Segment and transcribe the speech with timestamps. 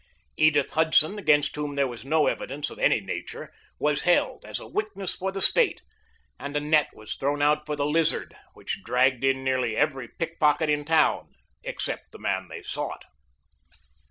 [0.35, 4.65] Edith Hudson, against whom there was no evidence of any nature, was held as a
[4.65, 5.79] witness for the State,
[6.39, 10.71] and a net was thrown out for the Lizard which dragged in nearly every pickpocket
[10.71, 13.05] in town except the man they sought.